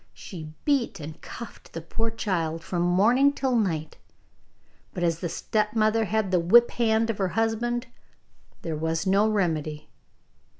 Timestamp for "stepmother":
5.29-6.05